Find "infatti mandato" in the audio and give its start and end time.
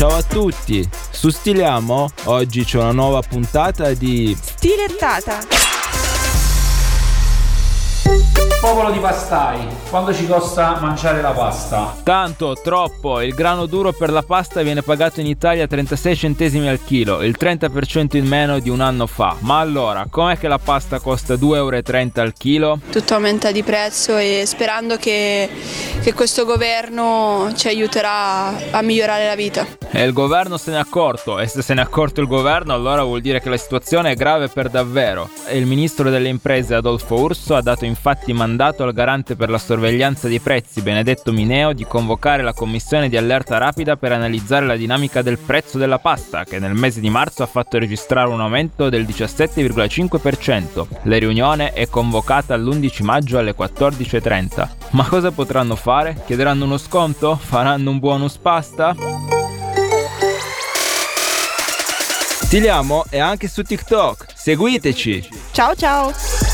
37.84-38.84